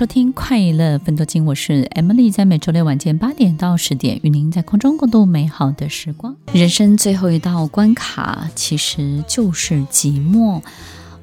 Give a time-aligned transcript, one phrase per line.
[0.00, 6.34] 收听快乐分多金，我是 Emily，在每周六晚间八点到十点，与您在空中共度美好的时光。
[6.54, 10.62] 人生最后一道关卡，其实就是寂寞。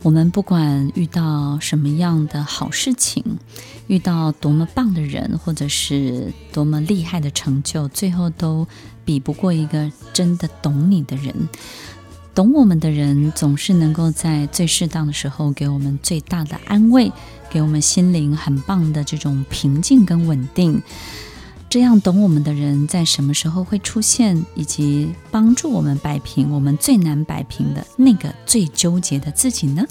[0.04, 3.24] 我们不管遇到什么样的好事情，
[3.88, 8.68] 遇到多么棒的人，或者是多么厉害的成就，最后都
[9.04, 11.34] 比不过一个真的懂你的人。
[12.38, 17.12] 懂我们的人，总是能够在最适当的时候给我们最大的安慰。
[17.50, 20.80] 给我们心灵很棒的这种平静跟稳定，
[21.68, 29.84] 这样懂我们的人在什么时候会出现，以及帮助我们摆平我们最难摆平的那个最纠结的自己呢？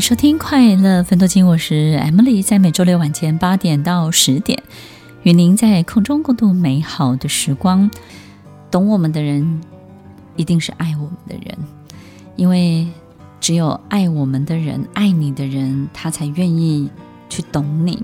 [0.00, 4.62] 收听快乐分多金，我是 Emily，在每周六晚间八点到十点，
[5.24, 7.90] 与您在空中共度美好的时光。
[8.70, 9.60] 懂我们的人，
[10.36, 11.58] 一定是爱我们的人，
[12.34, 12.88] 因为
[13.42, 16.88] 只有爱我们的人，爱你的人，他才愿意
[17.28, 18.02] 去懂你。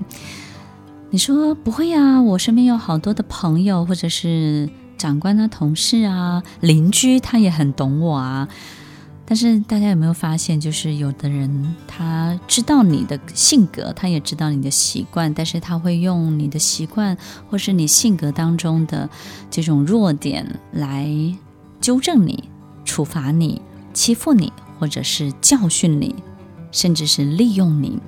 [1.09, 2.21] 你说不会啊？
[2.21, 8.47] 我身边有好多的朋友，或者是长官啊、同事啊、邻居，他也很懂我啊。
[9.29, 17.17] 但是大家有没有发现，就是有的人他知道你的性格，他也知道你的习惯，但是他会用你的习惯
[17.49, 19.09] 或是你性格当中的
[19.51, 21.13] 这种弱点来
[21.81, 22.45] 纠正你、
[22.85, 23.61] 处罚你、
[23.93, 26.15] 欺负你，或者是教训你，
[26.71, 27.99] 甚至是利用你。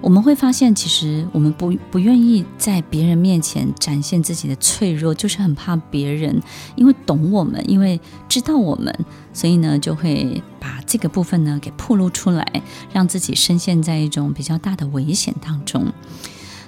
[0.00, 6.40] 我们会发现，其实我们不不愿意在别人面前展现自己的脆弱，就是很怕别人，
[6.74, 8.94] 因为懂我们，因为知道我们，
[9.32, 12.62] 所以呢，就会把这个部分呢给暴露出来，
[12.92, 15.92] 让自己深陷在一种比较大的危险当中。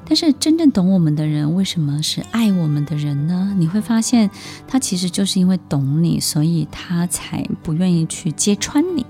[0.04, 3.54] 但是，真正懂我们的人，为什么是爱我们的人呢？
[3.56, 4.28] 你会发现，
[4.66, 9.06] 他其实就是因为懂你，所以他才不愿意去揭穿你。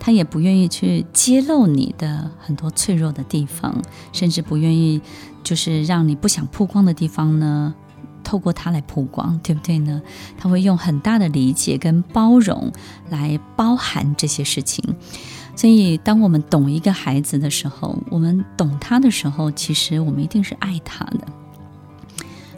[0.00, 3.80] 他也不愿意去揭露你的很多脆弱的地方，
[4.12, 5.00] 甚至不愿意，
[5.44, 7.74] 就是让你不想曝光的地方呢，
[8.24, 10.00] 透过他来曝光，对不对呢？
[10.38, 12.72] 他会用很大的理解跟包容
[13.10, 14.82] 来包含这些事情。
[15.54, 21.20] 所以，当我们懂一个孩子的时候，我们懂他的时候，其实我们一定是爱他的。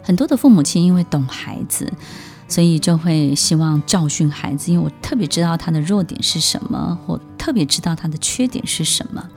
[0.01, 1.91] 很多的父母亲因为懂孩子。
[2.53, 9.27] 所以就会希望教训孩子，因为我特别知道他的弱点是什么，或特别知道他的缺点是什么。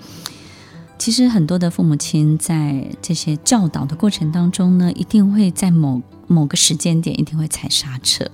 [0.99, 8.29] 其实很多的父母亲在这些教导的过程当中呢，一定会在某某个时间点一定会踩刹车，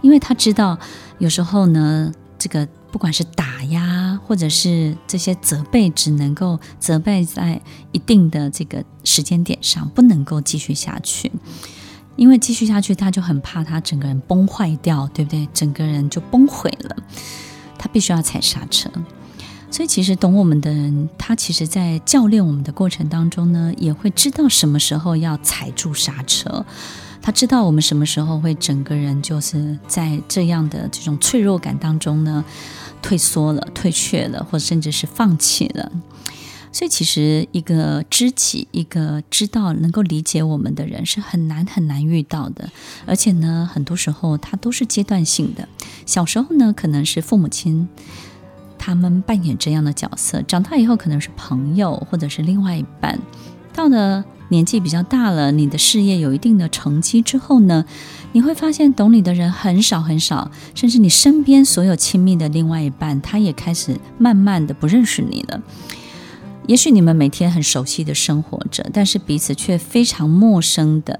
[0.00, 0.78] 因为他知道
[1.18, 7.60] 有时候呢，这个不管是打压或者是这些责备，只能够责备在
[7.92, 11.30] 一定的这个时间点上，不能够继续下去。
[12.16, 15.48] 因为继续下去，他就很怕他整个人崩坏掉，对不对？
[15.52, 16.96] 整个人就崩毁了，
[17.78, 18.88] 他必须要踩刹车。
[19.70, 26.64] 所以，其实懂我们的人，他其实在教练我们的过程当中呢，也会知道什么时候要踩住刹车。
[27.20, 32.44] 他知道我们什么时候会整个人就是在这样的这种脆弱感当中呢，
[33.02, 35.90] 退缩了、退却了，或甚至是放弃了。
[36.74, 42.68] 所以，其实一个知己，一个知道能够理解我们的人，是很难很难遇到的。
[43.06, 45.68] 而且呢，很多时候它都是阶段性的。
[46.04, 47.88] 小时候呢，可能是父母亲
[48.76, 53.20] 他们扮演这样的角色；长大以后，可能是朋友或者是另外一半。
[53.72, 57.84] 到了年纪比较大了，你的事业有一定的成绩之后呢，
[58.32, 65.62] 你会发现懂你的人很少很少，甚至你身边所有亲密的另外一半，他也开始慢慢的不认识你了。
[66.66, 71.18] 也许你们每天很熟悉的生活着，但是彼此却非常陌生的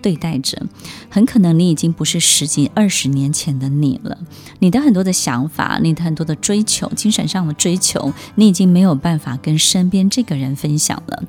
[0.00, 0.62] 对待着。
[1.08, 4.18] 很可能你已经不是十几、二十年前的你了。
[4.60, 11.22] 你的很多的想法，你的很多的追求，精神上的追求，你已经没有办法跟身边这个人分享了。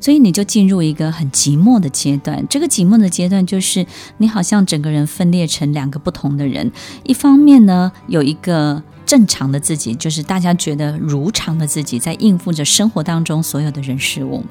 [0.00, 2.44] 所以你就进入一个很寂寞的阶段。
[2.50, 3.86] 这个寂寞的阶段就是
[4.18, 6.70] 你好像整个人分裂成两个不同的人。
[7.04, 14.44] 一方面呢，有一个正常的自己，就是大家觉得如常的自己，在应付着生活当中所有的人事物。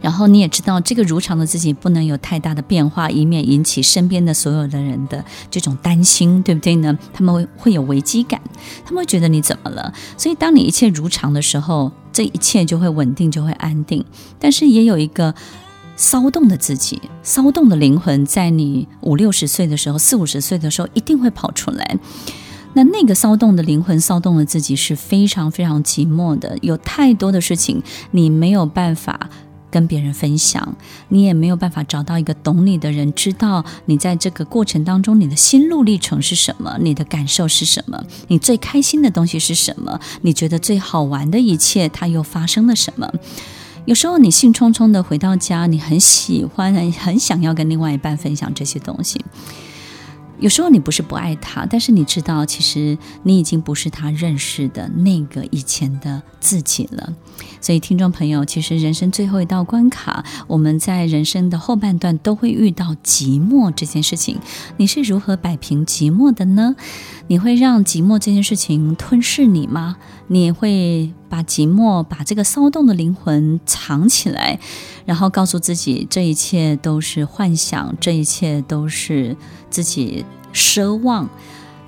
[0.00, 6.98] 然后你也知道，这个如常的自己不能有太大的变化，以免引起身边的所有的人的这种担心，对不对呢？
[7.14, 8.38] 他们会会有危机感，
[8.84, 9.94] 他们会觉得你怎么了？
[10.18, 14.04] 所以，当你一切如常的时候，这一切就会稳定，就会安定。
[14.38, 15.34] 但是，也有一个
[15.96, 21.98] 骚动的自己，骚动的灵魂，在你五六十岁的时候，四五十岁的时候，一定会跑出来。
[22.74, 29.30] 那那个骚动的灵魂，骚动的自己是非常非常寂寞的，有太多的事情你没有办法。
[29.70, 30.76] 跟别人分享，
[31.08, 43.12] 你也没有办法找到一个懂你的人，知道你在这个过程当中你的心路历程是什么，你的感受是什么，你最开心的东西是什么，你觉得最好玩的一切，它又发生了什么？
[43.84, 49.24] 有时候你兴冲冲的回到家，你很喜欢，很想要跟另外一半分享这些东西。
[50.40, 57.12] 有时候你不是不爱他，但是你知道，其实你已经不是他认识的那个以前的自己了。
[57.60, 64.38] 所以，听众朋友，其实人生最后一道关卡，我们在人生的后半段都会遇到寂寞这件事情。
[64.76, 66.76] 你是如何摆平寂寞的呢？
[67.28, 69.96] 你会让寂寞这件事情吞噬你吗？
[70.26, 74.58] 你会把寂寞、把这个骚动的灵魂藏起来，
[75.04, 79.36] 然后告诉自己这一切都是幻想，这一切都是
[79.70, 81.28] 自己奢望。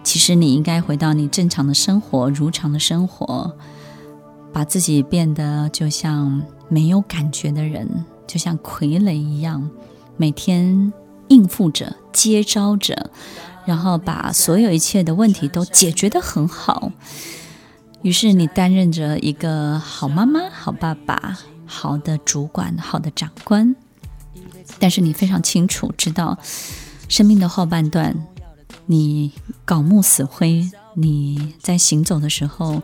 [0.03, 3.57] 其实你应该回到你正常的生活，如常的生活。
[4.53, 9.69] 把自己变得就像没有感觉的人，就像傀儡一样，
[10.17, 10.91] 每天
[11.29, 13.11] 应付着、接招着，
[13.67, 16.91] 然后把所有一切的问题都解决得很好。
[18.03, 23.75] 于是你担任着一个好妈妈、好爸爸、好的主管、好的长官，
[24.79, 26.39] 但是你非常清楚知道，
[27.09, 28.27] 生命的后半段，
[28.87, 29.33] 你
[29.65, 32.83] 槁木死灰，你在行走的时候。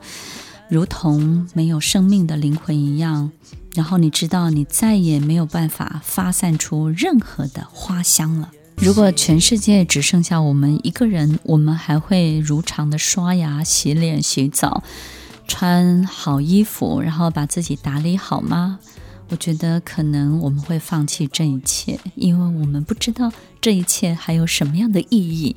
[0.69, 3.31] 如同没有生命的灵魂一样，
[3.75, 8.51] 然后你知道你再也没有办法发散出任何的花香了。
[8.77, 14.83] 如果全世界只剩下我们一个人，我们还会如常的刷牙、洗脸、洗澡，
[15.47, 18.81] 穿好衣服，然后把自己打理好吗？
[19.33, 23.33] 我觉得可能我们会放弃这一切，因为我们不知道
[23.63, 25.57] 这一切还有什么样的意义。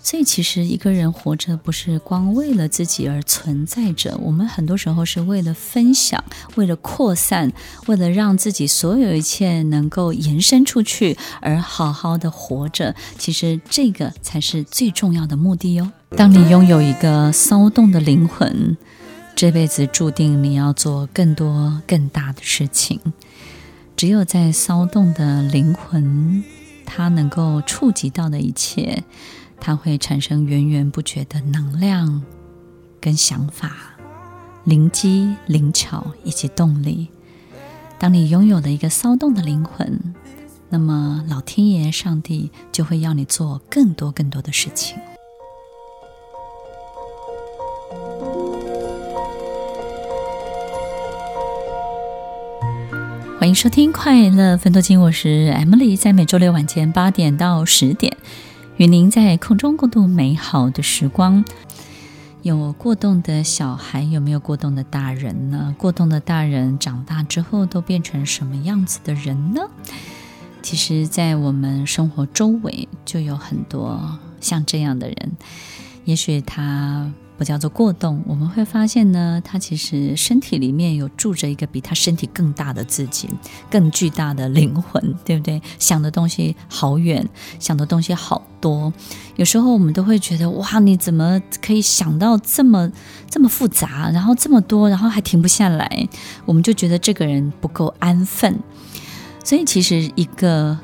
[0.00, 6.22] 所以，其实一个人活着不是光为了自己而存在着，我们很多时候是为了分享，
[6.54, 7.52] 为了扩散，
[7.86, 12.94] 为了让自己所有一切能够延伸出去而好好的活着。
[13.18, 15.90] 其实这个才是最重要的目的哟。
[16.16, 18.76] 当你拥有一个骚动的灵魂，
[19.38, 23.00] 这辈子注定你要做更多更大的事情。
[23.96, 26.42] 只有在骚动的灵魂，
[26.84, 29.04] 它能够触及到的一切。
[29.60, 32.24] 它会产生源源不绝的能量、
[33.00, 33.94] 跟想法、
[34.64, 37.06] 灵机灵巧以及动力。
[37.96, 40.14] 当你拥有了一个骚动的灵魂，
[40.68, 44.98] 那么老天爷、上帝就会要你做更多更多的事情。
[53.48, 58.14] 欢迎收听《快乐分多金》，我是 Emily，在每周六晚间八点到十点。
[58.76, 61.42] 与您在空中共度美好的时光。
[62.42, 65.74] 有过动的小孩，有没有过动的大人呢？
[65.78, 69.62] 过动的大人长大之后都变成什么样子的人呢？
[70.60, 75.32] 其实，在我们生活周围就有很多像这样的人。
[76.04, 77.10] 也许他。
[77.38, 83.30] 不叫做过动，我们会发现呢，他其实身体里面有住着一个比他身体更大的自己，
[83.70, 85.62] 更巨大的灵魂，对不对？
[85.78, 87.26] 想的东西好远，
[87.60, 88.92] 想的东西好多。
[89.36, 92.90] 有时候我们都会觉得，哇，你怎么可以想到这么
[93.30, 96.08] 这么复杂，然后这么多，然后还停不下来？
[96.44, 98.58] 我们就觉得这个人不够安分。
[99.44, 100.76] 所以，其实一个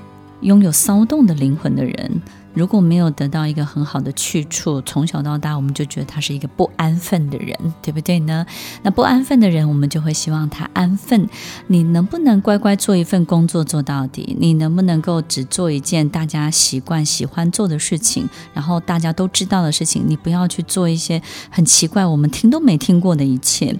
[0.43, 2.23] 拥有骚动的灵魂的人。
[2.55, 8.47] 如果没有得到一个很好的去处，从小到大我们就觉得他是一个不安分的人，对不对呢？
[8.83, 11.29] 那不安分的人，我们就会希望他安分。
[11.67, 14.37] 你能不能乖乖做一份工作做到底？
[14.39, 20.05] 你能不能够只做一件大家习惯喜欢做的事情，然后大家都知道的事情？
[20.07, 21.21] 你不要去做一些
[21.51, 23.77] 很奇怪、我们听都没听过的一切。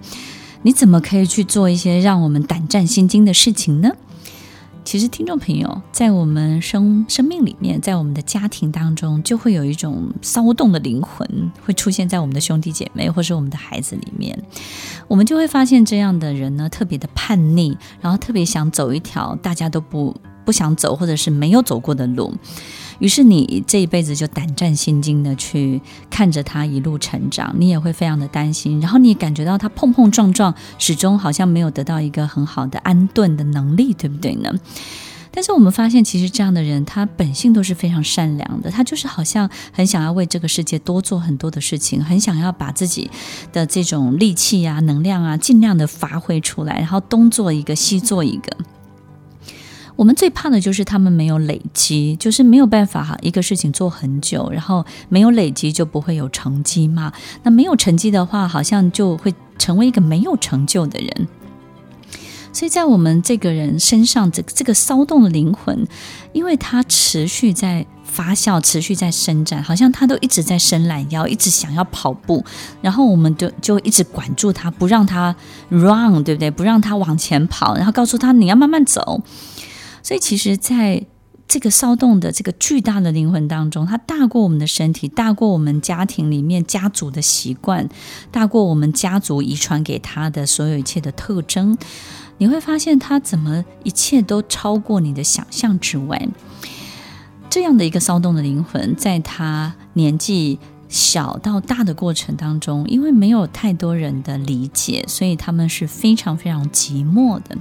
[0.63, 3.91] 你怎么可以去做一些让我们胆战心惊的事情呢？
[4.85, 11.27] 其实，听众朋友，在我们生生命里面，在我们的家庭当中，就会有一种骚动的灵魂
[11.65, 14.39] 会出现在我们的兄弟姐妹或是我们的孩子里面。
[15.09, 20.15] 我们就会发现，这样的人呢，特别的叛逆，然后特别想走一条大家都不
[20.45, 22.35] 不想走或者是没有走过的路。
[22.99, 34.53] 于是你这一辈子就胆战心惊的去看着他一路成长，你也会非常的担心，然后你也感觉到他碰碰撞撞，始终好像没有得到一个很好的安顿的能力，对不对呢？
[35.37, 38.71] 但是我们发现，其实这样的人，他本性都是非常善良的。
[38.71, 43.11] 他就是好像很想要为这个世界多做很多的事情，很想要把自己
[43.53, 48.57] 的这种力气啊、能量啊，尽量的发挥出来，然后东做一个，西做一个。
[49.97, 57.13] 我们最怕的就是他们没有累积，就是没有办法哈一个事情做很久，然后没有累积就不会有成绩嘛。
[57.45, 61.29] 那没有成绩的话，好像就会成为一个没有成就的人。
[62.53, 65.87] 所以在我们这个人身上，这这个骚动的灵魂，
[66.33, 72.45] 因为它持续在发酵，持续在伸展，好像它都一直在伸懒腰，一直想要跑步，
[72.81, 75.35] 然后我们就就一直管住他，不让它
[75.69, 76.49] run，对不对？
[76.51, 79.21] 不让它往前跑，然后告诉他你要慢慢走。
[80.05, 81.05] 所以其实，在
[81.49, 87.89] 这个骚动的这个巨大的灵魂当中，它大过我们的身体，大过我们家庭里面家族的习惯，
[88.31, 91.77] 大过我们家族遗传给他的所有一切的特征。
[92.37, 96.29] 你会发现，他怎么一切都超过你的想象之外。
[97.49, 100.59] 这样的一个骚动的灵魂，在他年纪
[100.89, 107.57] 小到大的过程当中，因为没有太多人的理解，所以他们是非常非常寂寞的。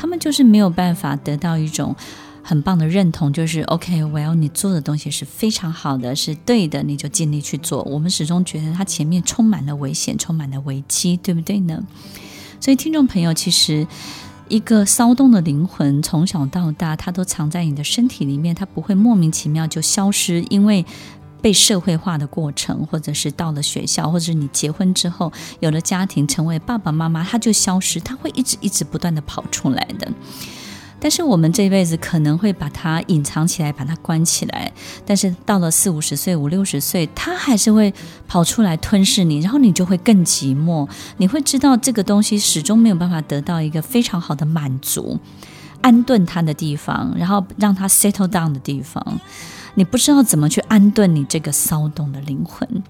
[0.00, 1.94] 他们就是没有办法得到一种
[2.42, 7.82] 很棒的认同，就是 OK，well，你做的东西是非常好的，是对的，你就尽力去做。
[7.82, 11.84] 我们始终觉得他前面充满了危险，充满了危机，对不对呢？
[12.58, 13.86] 所以，听众朋友，其实
[14.48, 20.86] 一个骚动的灵魂从小到大，它都藏在你的身体里面，它不会莫名其妙就消失，因为
[21.42, 30.08] 被社会化的过程，或者是到了学校，或者是你结婚之后有了家庭，成为爸爸妈妈，他就消失，他会一直一直不断的跑出来的。
[31.02, 34.70] 但是我们这一辈子可能会把它隐藏起来，把它关起来。
[35.06, 37.94] 但是到了四五十岁、五六十岁，它还是会
[38.28, 40.86] 跑出来吞噬你，然后你就会更寂寞。
[41.16, 45.18] 你会知道这个东西始终没有办法得到一个非常好的满足、
[45.80, 49.18] 安顿它的地方，然后让它 settle down 的地方。
[49.74, 52.82] 你不知道怎么去安顿你这个骚动的灵魂。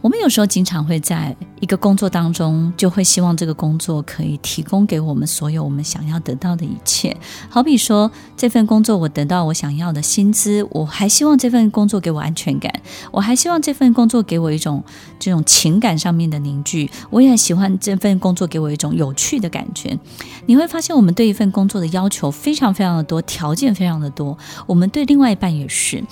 [0.00, 7.16] 我们有时候经常会在一个工作当中，就会希望这个工作可以提供给我们所有我们想要得到的一切。
[7.50, 12.72] 好比说，这份工作我得到我想要的薪资，我还希望这份工作给我安全感，
[13.10, 14.84] 我还希望这份工作给我一种
[15.18, 19.98] 这种情感上面的凝聚，我也喜欢这份工作给我一种有趣的感觉。
[20.46, 24.38] 你会发现，我们对一份工作的要求非常非常的多，条件非常的多。
[24.66, 26.04] 我们对另外一半也是。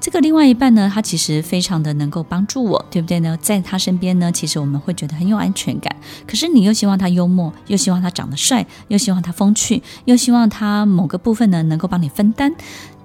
[0.00, 3.36] 这个另外一半呢，他其实非常的能够帮助我，对不对呢？
[3.42, 5.94] 在他身边呢，其实我们会觉得很有安全感。
[6.26, 12.54] 可是你又希望他幽默，又希望他长得帅，又希望他风趣，又希望他某个部分呢能够帮你分担，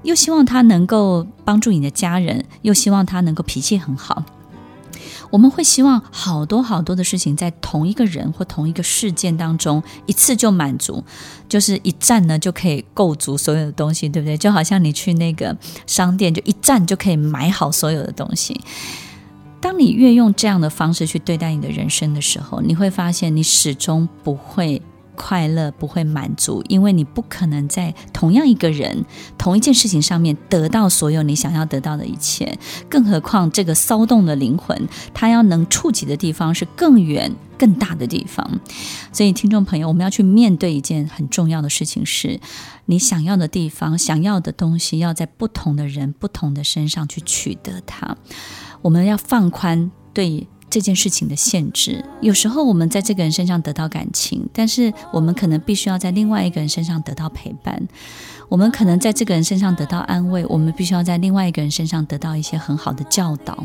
[0.03, 4.23] 又希望他能够帮助你的家人，又希望他能够脾气很好。
[5.33, 11.03] 我们会希望好多好多的事情在同一个人或同一个事件当中一次就满足，
[11.49, 14.37] 就是一站呢就可以够足所有的东西，对不对？
[14.37, 18.61] 就好像你去那个商店，就一站就可以买好所有的东西。
[19.59, 24.79] 当你越用这样的方式去对待你的人生的时候，你会发现你始终不会。
[25.15, 29.05] 快乐不会满足，因为你不可能在同样一个人、
[29.37, 32.57] 同一件事情上面得到所有你想要得到的一切。
[32.89, 38.59] 更何况这个骚动的灵魂，它要能触及的地方是更远、更大的地方。
[39.11, 42.39] 所以，听众朋友，我们要去面对一件很重要的事情是：
[42.85, 48.17] 你想要的地方、想要的东西，要在不同的人、不同的身上去取得它。
[48.81, 50.47] 我们要放宽对。
[50.73, 57.87] 这件事情的限制，有时候我们在这个人身上得到感情，但是我们可能必须要在另外一个人身上得到陪伴。
[58.49, 63.57] 我们可能在这个人身上得到安慰，我们必须要在另外一个人身上得到一些很好的教导。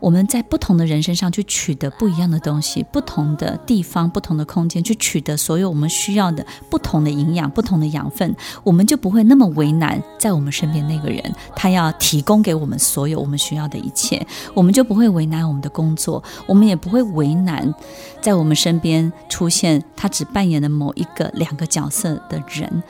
[0.00, 11.22] 我们在不同的人身上去取得不一样的东西，不同的地方、不同的空间去取得所有我们需要的不同的营养、不同的养分，我们就不会那么为难在我们身边那个人，
[11.54, 17.72] 他要提供给我们所有我们需要的一切，我们就不会为难我们的工作，我们也不会为难
[18.20, 22.82] 在我们身边出现他只扮演了某一个、两个角色的人。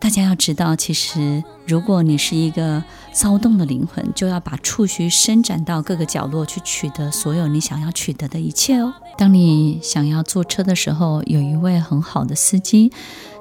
[0.00, 8.94] 大家要知道，其实如果你是一个骚动的灵魂，就要把触须伸展到各个角落去取得所有你想要取得的一切哦。
[9.16, 12.90] 当你想要坐车的时候，有一位很好的司机；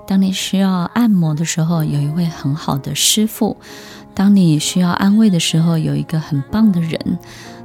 [0.07, 3.55] 当你需要按摩的时候，有一位很好的师傅；
[4.15, 7.19] 当你需要安慰的时候，有一个很棒的人。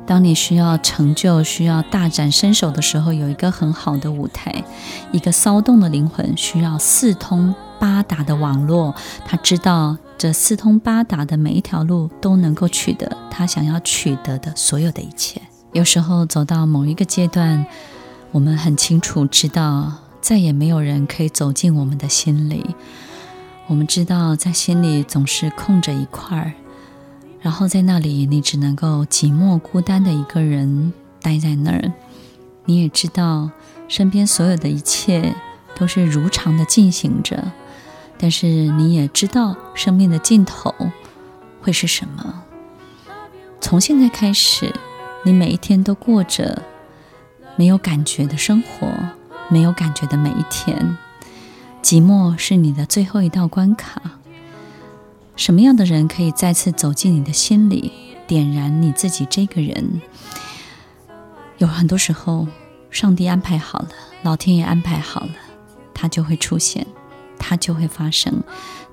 [0.06, 4.64] 当你需要成就、需要大展身手的时候，有一个很好的舞台。
[5.12, 8.94] 一个骚动的灵魂需要四通八达的网络，
[9.24, 15.40] 他知道这四通八达的每一条路都能够取得他想要取得的所有的一切。
[15.72, 17.64] 有时候走到某一个阶段，
[18.30, 22.74] 我们很清楚知道，再也没有人可以走进我们的心里。
[23.68, 26.52] 我们知道，在心里总是空着一块儿，
[27.42, 31.92] 然后在那里，你只能够寂寞孤单的一个人待在那儿。
[32.64, 33.50] 你也知道，
[33.88, 35.34] 身边所有的一切
[35.74, 37.52] 都是如常的进行着。
[38.16, 40.72] 但是你也知道生命的尽头
[41.60, 42.44] 会是什么？
[43.60, 44.72] 从现在开始，
[45.24, 46.62] 你每一天都过着
[47.56, 48.88] 没有感觉的生活，
[49.48, 50.96] 没有感觉的每一天。
[51.82, 54.00] 寂寞是你的最后一道关卡。
[55.36, 57.92] 什么样的人可以再次走进你的心里，
[58.26, 60.00] 点燃你自己这个人？
[61.58, 62.46] 有很多时候，
[62.90, 63.88] 上帝安排好了，
[64.22, 65.34] 老天爷安排好了，
[65.94, 66.86] 他就会出现。
[67.44, 68.40] 他就会发生，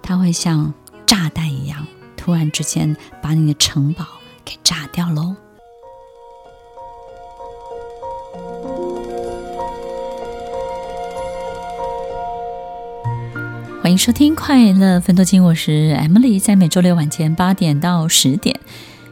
[0.02, 0.74] 他会像
[1.06, 1.86] 炸弹一样，
[2.18, 4.04] 突然之间把你的城堡
[4.44, 5.36] 给炸掉喽！
[13.90, 18.60] 欢迎收听《快乐分多金》，我是 Emily，在每周六晚间八点到十点，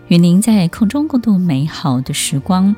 [0.07, 2.75] 与您在空中共度美好的时光。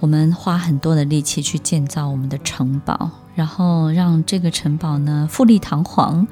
[0.00, 3.10] 我们花很多的力气去建造我们的城堡。
[3.34, 6.26] 然后让这个城堡呢富丽堂皇，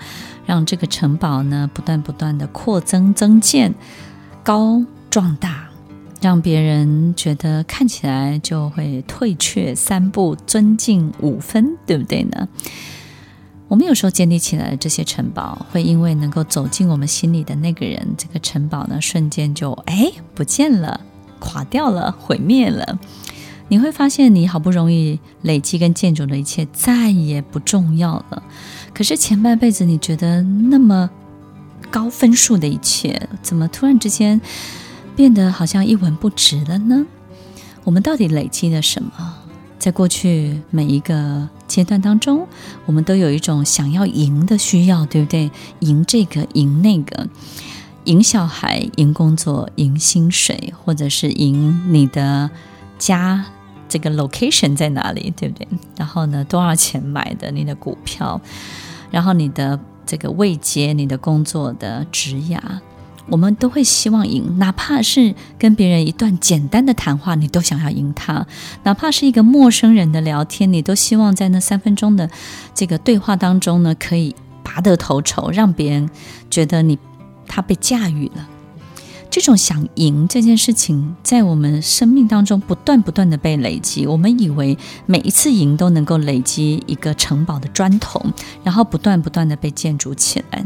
[0.46, 3.74] 让这个城堡呢不断不断的扩增增建，
[4.42, 5.68] 高壮大，
[6.22, 12.48] 让别人觉得看起来就会退却三步，尊敬五分，对不对呢？
[13.72, 21.00] 我们有时候建立起来的这些城堡，会因为能够走进我们心里的那个人，这个城堡呢瞬间就哎不见了，
[21.38, 22.98] 垮掉了，毁灭了。
[23.68, 28.42] 你会发现，你好不容易累积跟建筑的一切再也不重要了。
[28.92, 31.08] 可是前半辈子你觉得那么
[31.90, 34.38] 高分数的一切，怎么突然之间
[35.16, 37.06] 变得好像一文不值了呢？
[37.84, 39.10] 我们到底累积了什么？
[39.82, 42.46] 在过去每一个阶段当中，
[42.86, 45.50] 我们都有一种想要赢的需要，对不对？
[45.80, 47.26] 赢这个，赢那个，
[48.04, 52.48] 赢小孩，赢工作，赢薪水，或者是赢你的
[52.96, 53.44] 家。
[53.88, 55.66] 这个 location 在哪里，对不对？
[55.96, 58.40] 然后呢，多少钱买的你的股票？
[59.10, 62.60] 然后你的这个位阶，你的工作的职涯，
[63.28, 68.46] 我们都会希望赢，哪怕是跟别人一段简单的谈话，你都想要赢他；
[68.82, 72.28] 哪怕是一个陌生人的聊天，你都希望在那三分钟的
[72.74, 76.10] 这个对话当中呢，可以拔得头筹，让别人
[76.50, 76.98] 觉得你
[77.46, 78.48] 他被驾驭了。
[79.30, 84.06] 这种想赢这件事情，在我们生命当中不断不断的被累积。
[84.06, 88.22] 我们以为每一次赢都能够累积一个城堡的砖头，
[88.62, 90.62] 然后不断不断的被建筑起来。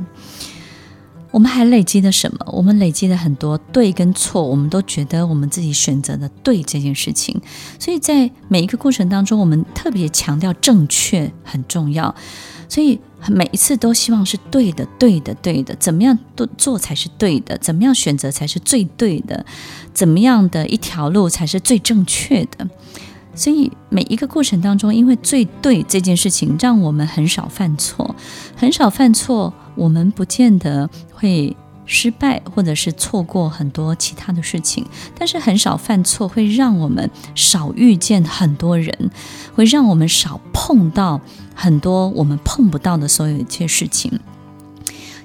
[1.36, 2.38] 我们还累积了什么？
[2.50, 7.38] 我们累积了很多对跟错，我们都觉得我们自己选择的对这件事情。
[7.78, 12.14] 所以在每一个过程当中，我们特别强调正确很重要。
[12.70, 19.44] 所以每一次都希望是对的，对的，对的，怎么样都做才是对的，怎么样选择才是最对的，
[19.92, 22.66] 怎么样的一条路才是最正确的。
[23.34, 28.16] 所以每一个过程当中，因为最对这件事情，让我们很少犯错，
[28.56, 31.56] 很少犯错，我们不见得会。
[31.88, 34.84] 失败，或者是错过很多其他的事情，
[35.16, 38.92] 但是很少犯错，会让我们少遇见很多人，
[39.54, 41.20] 会让我们少碰到
[41.54, 44.18] 很多我们碰不到的所有一切事情。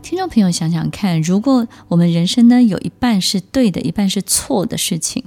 [0.04, 5.24] 听众朋友，想想看，如果我们人生呢有一半是对的，一半是错的事情，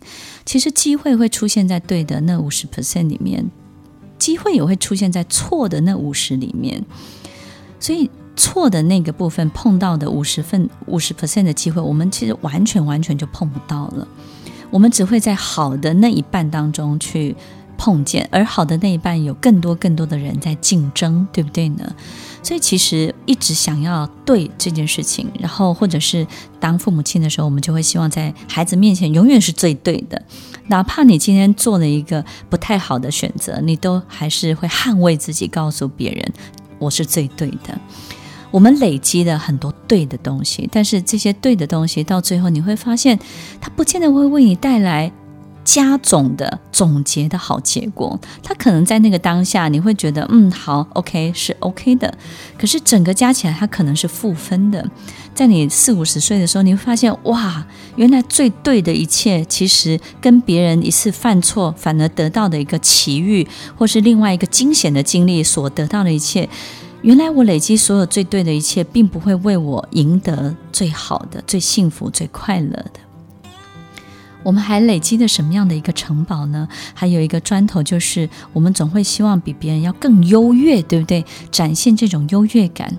[0.47, 3.51] 其实机会会出现在对的那五十 percent 里面，
[4.21, 6.85] 机会也会出现在错的那五十里面，
[7.81, 8.09] 所以。
[8.37, 14.07] 错的那个部分碰到的五十分五十 percent 的机会，我们其实完全完全就碰不到了。
[14.71, 17.37] 我们只会在好的那一半当中去
[17.79, 21.95] 碰见，而好的那一半有更多更多的人在竞争，对不对呢？
[22.43, 26.27] 所以其实一直想要对这件事情，然后或者是
[26.61, 30.21] 当父母亲的时候，我们就会希望在孩子面前永远是最对的，
[30.67, 36.33] 哪怕你今天做了一个不太好的选择，你都还是会捍卫自己，告诉别人
[36.79, 37.79] 我是最对的。
[38.55, 43.19] 我们累积了很多对的东西，但是这些对的东西到最后你会发现，
[43.61, 45.11] 它不见得会为你带来
[45.65, 48.17] 加总的总结的好结果。
[48.45, 52.17] 它可能在那个当下你会觉得，嗯，好，OK，是 OK 的。
[52.57, 54.89] 可是整个加起来，它可能是负分的。
[55.35, 63.45] 在你四五十岁的时候，你会发现，哇，原来最对的一切，其实跟别人一次犯错反而得到的一个奇遇，
[63.77, 66.49] 或是另外一个惊险的经历所得到的一切。
[67.05, 72.93] 原来我累积所有最对的一切，并不会为我赢得最好的、最幸福、最快乐的。
[74.43, 76.67] 我们还累积的什么样的一个城堡呢？
[76.95, 81.23] 还有一个砖头，就是我们总会希望比别人要更优越，对不对？
[81.51, 82.97] 展现这种优越感。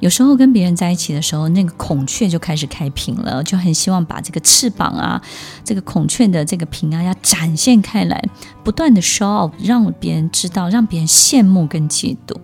[0.00, 5.20] 有时候跟别人在一起的时候，那个孔雀就开始开屏了，就很希望把这个翅膀啊，
[5.62, 8.26] 这个孔雀的这个屏啊，要展现开来，
[8.62, 12.34] 不断的 show off，让别人知道，让别人羡慕跟嫉妒。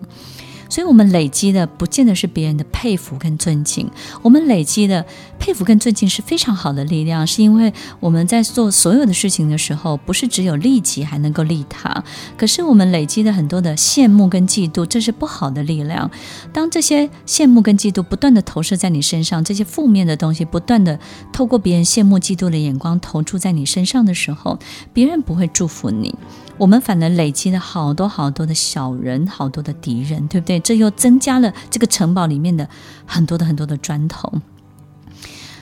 [0.71, 3.91] 所以，我们累积的不见得是别人的佩服跟尊敬。
[4.21, 5.05] 我们累积的
[5.37, 12.03] 佩服跟尊敬是非常好的力量，是因为我们在做所有的事情的时候，不是只有利己还能够利他。
[12.37, 16.09] 可是，我们累积的很多的羡慕跟嫉妒，这是不好的力量。
[16.53, 20.97] 当这些羡慕跟嫉妒不断的投射在你身上，这些负面的东西不断的
[21.33, 24.57] 透过别人羡慕嫉妒的眼光投注在你身上的时候，
[24.93, 26.15] 别人不会祝福你。
[26.61, 30.59] 我们反而累积了好多好多的小人，好多的敌人，对不对？
[30.59, 32.69] 这又增加了这个城堡里面的
[33.03, 34.31] 很多的很多的砖头。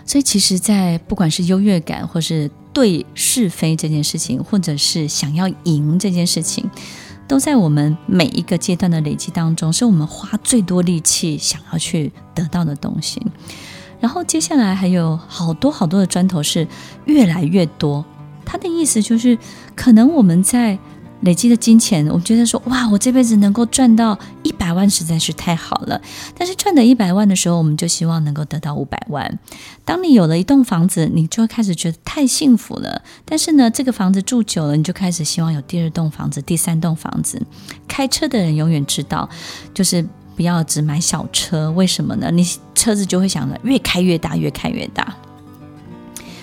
[0.05, 6.69] 所以，其实，在不管是优越感，或是对是非这件事情，或者是想要赢这件事情，
[7.29, 13.25] 都在我们每一个阶段的累积当中，是我们花最多力气想要去得到的东西。
[14.01, 16.67] 然后，接下来还有好多好多的砖头是
[17.05, 18.03] 越来越多。
[18.51, 19.37] 他的意思就是，
[19.75, 20.75] 可能我们在
[21.21, 26.01] 累积的金钱，我们觉得说，哇，我这辈子能够赚到一百万实在是太好了。
[26.35, 29.37] 但是赚到一百万的时候，我们就希望能够得到五百万。
[29.85, 33.03] 当你有了一栋房子，你就会开始觉得太幸福了。
[33.23, 37.39] 但是呢，这个房子住久了，你就开始希望有第二栋房子、第三栋房子。
[37.87, 39.29] 开车的人永远知道，
[39.75, 40.03] 就是
[40.35, 41.69] 不要只买小车。
[41.73, 42.31] 为什么呢？
[42.31, 45.15] 你车子就会想着越开越大，越开越大。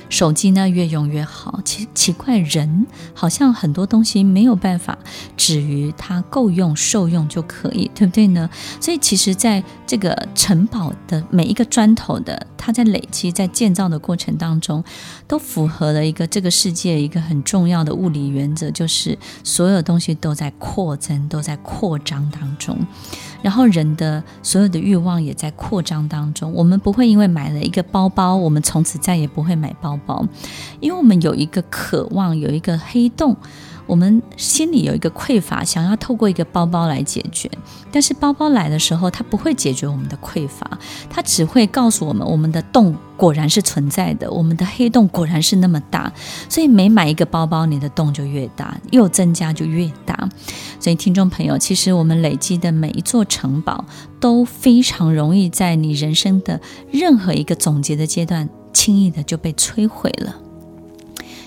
[0.08, 4.98] 手机呢，越用越好，奇奇怪，人好像很多东西没有办法
[5.36, 8.48] 止于它够用、受用就可以，对不对呢？
[8.80, 14.82] 所以其实在这个城堡的每一个砖头的，它在累积、在建造的过程当中，
[15.28, 22.78] 都符合了一个这个世界一个很重要的物理原则，就是所有东西都在扩增、都在扩张当中。
[23.42, 26.52] 然后人的所有的欲望也在扩张当中。
[26.52, 30.26] 我们不会因为买了一个包包，我们从此再也不会买包包，
[30.80, 33.36] 因为我们有一个渴望，有一个黑洞。
[33.86, 37.48] 我们心里有一个匮乏，想要透过一个包包来解决，
[37.92, 40.68] 但是包包来的时候，它不会解决我们的匮乏，
[41.08, 46.12] 它只会告诉我们，我们的洞果然是存在的，我们的黑洞果然是那么大，
[46.48, 50.28] 所以每买一个包包，你的洞就越大，又增加就越大。
[50.80, 53.84] 所以听众朋友，其实我们累积的每一座城堡，
[54.18, 60.34] 都非常容易在你人生的任何一个总结的阶段，轻易的就被摧毁了，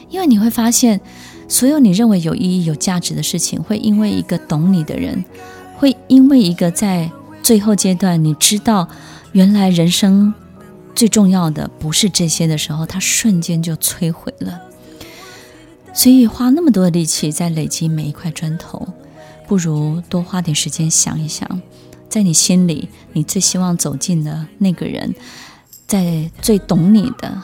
[0.10, 1.02] 因为你会发现。
[1.50, 5.26] 所有你认为有意义、有价值的事情，会因为一个懂你的人，
[5.78, 8.88] 会因为一个在最后阶段你知道
[9.32, 10.34] 原来人生
[10.94, 14.62] 最重要的不是这些的时候，它瞬间就摧毁了。
[15.92, 18.88] 所以花那么多的力气在累积每一块砖头，
[19.48, 21.62] 不如多花点时间想一想，
[22.08, 25.16] 在你心里你最希望走进的那个人，
[25.88, 27.42] 在最懂你的。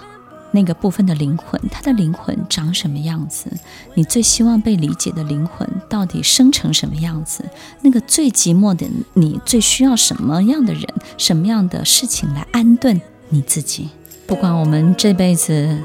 [0.55, 3.51] 那个部分的灵魂，他的灵魂长什么样子？
[3.93, 7.43] 你最希望被理解的灵魂到底生成什么样子？
[7.81, 10.87] 那个最寂寞的你，最需要什么样的人、
[11.17, 13.89] 什么样的事情来安顿你自己？
[14.25, 15.77] 不管我们这辈子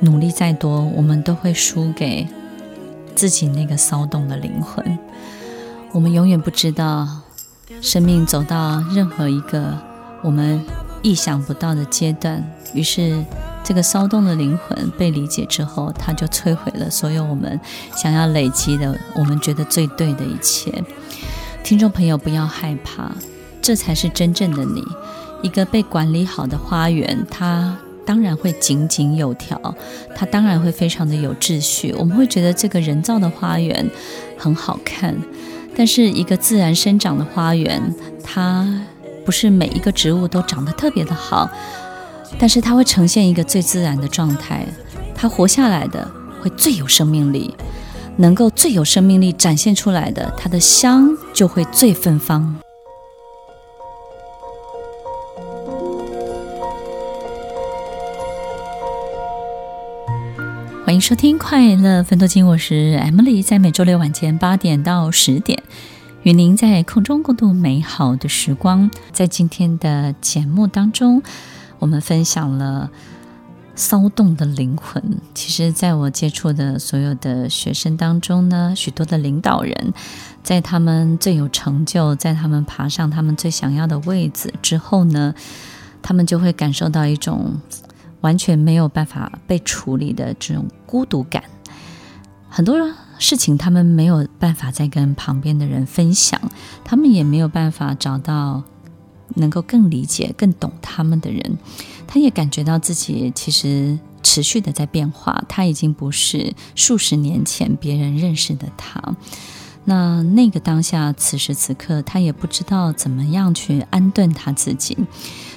[0.00, 2.28] 努力再多，我们都会输给
[3.14, 4.98] 自己那个骚动的灵魂。
[5.92, 7.08] 我们永远不知道，
[7.80, 9.78] 生命走到任何一个
[10.22, 10.60] 我们
[11.02, 13.24] 意想不到的阶段，于是。
[13.66, 17.58] 这个骚动的灵魂被理解之后，它就摧毁了所有我们
[17.96, 20.70] 想要累积的、我们觉得最对的一切。
[21.62, 23.10] 听众朋友，不要害怕，
[23.62, 24.84] 这才是真正的你。
[25.40, 29.74] 一个被管理好的花园，它当然会井井有条，
[30.14, 31.94] 它当然会非常的有秩序。
[31.96, 33.90] 我们会觉得这个人造的花园
[34.36, 35.16] 很好看，
[35.74, 38.68] 但是一个自然生长的花园，它
[39.24, 41.48] 不是每一个植物都长得特别的好。
[42.38, 44.66] 但是它会呈现一个最自然的状态，
[45.14, 46.10] 它活下来的
[46.42, 47.54] 会最有生命力，
[48.18, 52.54] 能够最有生命力展现出来的，它的香就会最芬芳。
[60.84, 65.62] 欢迎收听《快乐分多金》，我是 Emily，在每周六晚间八点到十点，
[66.24, 68.90] 与您在空中共度美好的时光。
[69.12, 71.22] 在今天的节目当中。
[71.84, 72.90] 我们分享了
[73.74, 75.02] 骚动的灵魂，
[75.34, 79.92] 其实在我接触的所有的学生当中呢，许多的领导人，
[80.42, 85.34] 在他们最有成就，在他们爬上他们最想要的位置之后呢，
[86.00, 87.60] 他们就会感受到一种
[88.22, 91.44] 完全没有办法被处理的这种孤独感。
[92.48, 92.78] 很多
[93.18, 96.40] 事情他们没有办法再跟旁边的人分享，
[96.82, 98.62] 他们也没有办法找到
[99.34, 101.58] 能够更理解、更懂他们的人。
[102.06, 109.16] 他也感觉到自己其实持续的在变化，他已经不是数十年前别人认识的他。
[109.86, 114.96] 那那个当下，此时此刻，他也不知道怎么样去安顿他自己。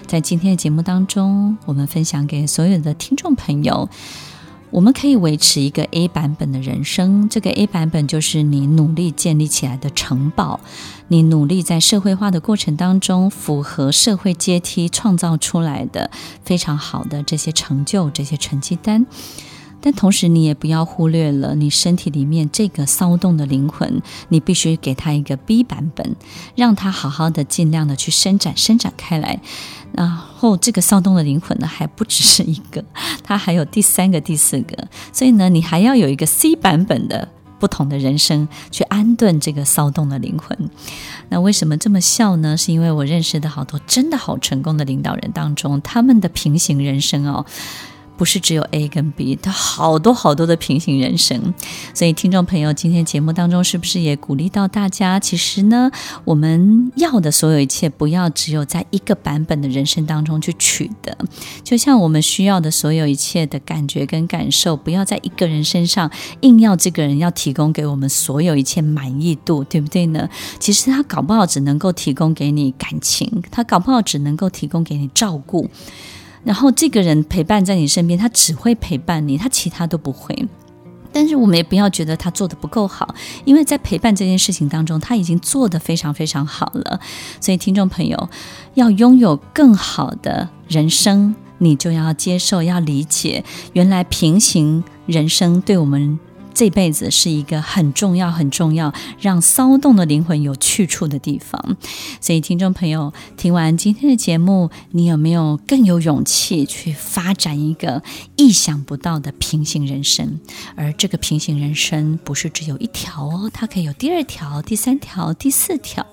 [0.06, 3.90] 在今天的节目当中，我们分享给所有的听众朋友。
[4.78, 10.60] 我们可以维持一个 A 版本的人生，这个 A 版本就是你努力建立起来的城堡，
[11.08, 16.12] 你努力在社会化的过程当中符合社会阶梯创造出来的
[16.44, 19.08] 非常好的这些成就、这些成绩单。
[19.88, 26.18] 但同时，你也不要忽略了你身体里面这个骚动的灵魂，你必须给他一个 B 版本，
[26.58, 29.40] 让他好好的、尽量的去伸展、伸展开来。
[29.94, 32.84] 然后，这个骚动的灵魂呢，还不只是一个，
[33.24, 34.90] 它还有第三个、第四个。
[35.14, 40.70] 所以呢，你还要有一个 C 版本的不同的人生，去安顿这个骚动的灵魂。
[41.30, 42.58] 那为什么这么笑呢？
[42.58, 47.46] 是因为我认识的好多真的好成功的领导人当中，他们的平行人生哦。
[48.18, 51.54] 不是只有 A 跟 B，它好多好多的平行人生。
[51.94, 55.20] 所以，听众朋友，今天节目当中是不是也鼓励到大家？
[55.20, 55.92] 其实呢，
[56.26, 61.16] 我们要的所有一切，不要只有在一个版本的人生当中去取得。
[61.64, 66.10] 就像我们需要的所有一切的感觉跟感受，不要在一个人身上
[66.42, 70.28] 硬要这个人要提供给我们所有一切满意度，对不对呢？
[70.60, 75.70] 其实他搞不好只能够提供给你感情，他搞不好只能够提供给你照顾。
[76.48, 80.48] 然后这个人陪伴在你身边，他只会陪伴你，他其他都不会。
[81.12, 87.02] 但是我们也不要觉得他做的不够好，因为在陪伴这件事情当中，他已经做得非常非常好了。
[87.42, 88.30] 所以听众朋友，
[88.76, 96.18] 要拥有更好的人生，你就要接受、要理解，原来平行人生对我们。
[96.58, 98.92] 这辈子是一个很重要、很重要，
[99.22, 101.78] 让骚动的灵魂有去处的地方。
[102.20, 108.02] 所以，听众朋友，听完今天的节目，你有没有更有勇气去发展一个
[108.38, 110.40] 意想不到的平行人生？
[110.76, 116.08] 而这个平行人生不是只有一条哦，它可以有第二条、第三条、第四条。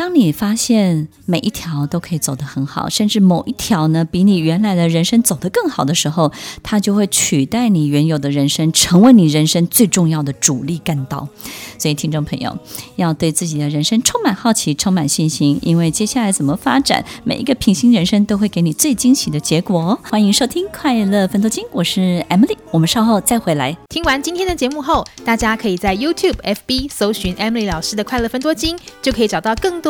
[0.00, 6.32] 当你发现每一条都可以走得很好，甚至某一条呢，比你原来的人生走得更好的时候，
[6.62, 11.28] 它就会取代你原有的人生，成为你人生最重要的主力干道。
[11.76, 12.56] 所以，听众朋友
[12.96, 19.98] 要对自己的人生充满好奇，充满信心，因为接下来怎么发展，每一个平行人生都会给你最惊喜的结果哦。
[20.02, 23.76] 欢迎收听《快乐分多金》，我是 Emily，我们稍后再回来。
[23.90, 29.89] 听完今天的节目后，大家可以在 YouTube、FB 搜寻 Emily 老师的《快乐分多金》，就可以找到更多。